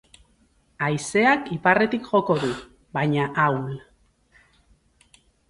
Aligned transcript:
Haizeak 0.85 1.51
iparretik 1.55 2.09
joko 2.13 2.39
du, 2.45 2.49
baina 2.99 3.29
ahul. 3.45 3.77